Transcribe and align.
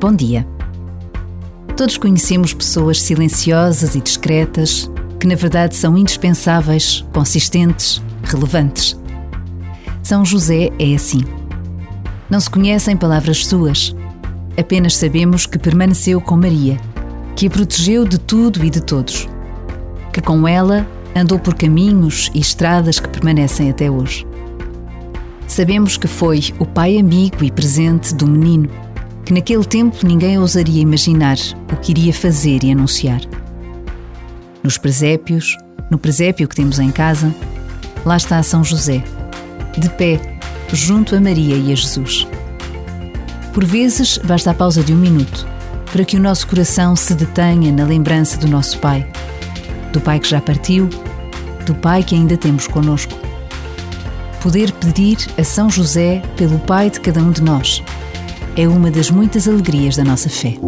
Bom 0.00 0.12
dia. 0.12 0.46
Todos 1.76 1.98
conhecemos 1.98 2.54
pessoas 2.54 3.02
silenciosas 3.02 3.96
e 3.96 4.00
discretas 4.00 4.88
que, 5.18 5.26
na 5.26 5.34
verdade, 5.34 5.74
são 5.74 5.98
indispensáveis, 5.98 7.04
consistentes, 7.12 8.00
relevantes. 8.22 8.96
São 10.00 10.24
José 10.24 10.70
é 10.78 10.94
assim. 10.94 11.24
Não 12.30 12.38
se 12.38 12.48
conhecem 12.48 12.96
palavras 12.96 13.44
suas, 13.44 13.92
apenas 14.56 14.96
sabemos 14.96 15.46
que 15.46 15.58
permaneceu 15.58 16.20
com 16.20 16.36
Maria, 16.36 16.76
que 17.34 17.48
a 17.48 17.50
protegeu 17.50 18.04
de 18.04 18.18
tudo 18.18 18.64
e 18.64 18.70
de 18.70 18.80
todos, 18.80 19.28
que 20.12 20.20
com 20.20 20.46
ela 20.46 20.86
andou 21.12 21.40
por 21.40 21.54
caminhos 21.54 22.30
e 22.32 22.38
estradas 22.38 23.00
que 23.00 23.08
permanecem 23.08 23.68
até 23.68 23.90
hoje. 23.90 24.24
Sabemos 25.48 25.96
que 25.96 26.06
foi 26.06 26.40
o 26.60 26.64
pai 26.64 26.98
amigo 26.98 27.42
e 27.42 27.50
presente 27.50 28.14
do 28.14 28.28
menino 28.28 28.70
que 29.28 29.34
naquele 29.34 29.64
tempo 29.66 30.06
ninguém 30.06 30.38
ousaria 30.38 30.80
imaginar 30.80 31.36
o 31.70 31.76
que 31.76 31.92
iria 31.92 32.14
fazer 32.14 32.64
e 32.64 32.72
anunciar. 32.72 33.20
Nos 34.62 34.78
presépios, 34.78 35.54
no 35.90 35.98
presépio 35.98 36.48
que 36.48 36.56
temos 36.56 36.78
em 36.78 36.90
casa, 36.90 37.34
lá 38.06 38.16
está 38.16 38.42
São 38.42 38.64
José, 38.64 39.04
de 39.76 39.90
pé, 39.90 40.18
junto 40.72 41.14
a 41.14 41.20
Maria 41.20 41.56
e 41.56 41.70
a 41.70 41.74
Jesus. 41.74 42.26
Por 43.52 43.66
vezes 43.66 44.16
basta 44.16 44.50
a 44.50 44.54
pausa 44.54 44.82
de 44.82 44.94
um 44.94 44.96
minuto 44.96 45.46
para 45.92 46.06
que 46.06 46.16
o 46.16 46.20
nosso 46.20 46.46
coração 46.46 46.96
se 46.96 47.12
detenha 47.12 47.70
na 47.70 47.84
lembrança 47.84 48.38
do 48.38 48.48
nosso 48.48 48.78
Pai, 48.78 49.06
do 49.92 50.00
Pai 50.00 50.20
que 50.20 50.30
já 50.30 50.40
partiu, 50.40 50.88
do 51.66 51.74
Pai 51.74 52.02
que 52.02 52.14
ainda 52.14 52.38
temos 52.38 52.66
conosco. 52.66 53.12
Poder 54.42 54.72
pedir 54.72 55.18
a 55.36 55.44
São 55.44 55.68
José 55.68 56.22
pelo 56.38 56.58
Pai 56.60 56.88
de 56.88 56.98
cada 56.98 57.20
um 57.20 57.30
de 57.30 57.42
nós 57.42 57.82
é 58.58 58.66
uma 58.66 58.90
das 58.90 59.08
muitas 59.08 59.46
alegrias 59.46 59.94
da 59.94 60.02
nossa 60.02 60.28
fé. 60.28 60.58